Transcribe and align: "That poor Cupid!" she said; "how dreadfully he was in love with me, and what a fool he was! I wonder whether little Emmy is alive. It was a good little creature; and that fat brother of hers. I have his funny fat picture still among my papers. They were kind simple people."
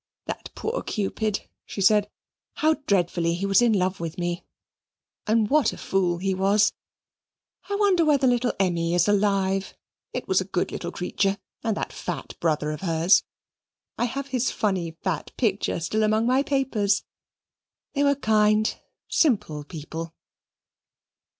"That 0.25 0.49
poor 0.55 0.81
Cupid!" 0.81 1.41
she 1.63 1.79
said; 1.79 2.09
"how 2.55 2.73
dreadfully 2.87 3.35
he 3.35 3.45
was 3.45 3.61
in 3.61 3.71
love 3.71 3.99
with 3.99 4.17
me, 4.17 4.43
and 5.27 5.47
what 5.47 5.73
a 5.73 5.77
fool 5.77 6.17
he 6.17 6.33
was! 6.33 6.73
I 7.69 7.75
wonder 7.75 8.03
whether 8.03 8.25
little 8.25 8.53
Emmy 8.59 8.95
is 8.95 9.07
alive. 9.07 9.75
It 10.11 10.27
was 10.27 10.41
a 10.41 10.45
good 10.45 10.71
little 10.71 10.91
creature; 10.91 11.37
and 11.63 11.77
that 11.77 11.93
fat 11.93 12.33
brother 12.39 12.71
of 12.71 12.81
hers. 12.81 13.21
I 13.95 14.05
have 14.05 14.29
his 14.29 14.49
funny 14.49 14.97
fat 15.03 15.33
picture 15.37 15.79
still 15.79 16.01
among 16.01 16.25
my 16.25 16.41
papers. 16.41 17.03
They 17.93 18.03
were 18.03 18.15
kind 18.15 18.75
simple 19.07 19.63
people." 19.63 20.15